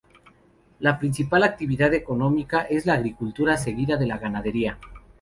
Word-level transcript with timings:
La 0.79 0.97
principal 0.97 1.43
actividad 1.43 1.93
económica 1.93 2.61
es 2.61 2.87
la 2.87 2.95
agricultura, 2.95 3.55
seguida 3.55 3.97
de 3.97 4.07
la 4.07 4.17
ganadería. 4.17 4.79